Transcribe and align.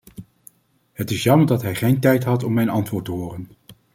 Het 0.93 1.11
is 1.11 1.23
jammer 1.23 1.47
dat 1.47 1.61
hij 1.61 1.75
geen 1.75 1.99
tijd 1.99 2.23
had 2.23 2.43
om 2.43 2.53
mijn 2.53 2.69
antwoord 2.69 3.07
horen. 3.07 3.47